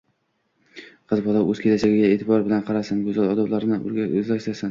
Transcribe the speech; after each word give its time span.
Qiz 1.11 1.19
bola 1.25 1.43
o‘z 1.51 1.59
kelajagiga 1.65 2.09
e’tibor 2.15 2.45
bilan 2.47 2.65
qarasin, 2.71 3.05
go‘zal 3.09 3.29
odoblarni 3.35 3.79
o‘zlashtirsin. 4.07 4.59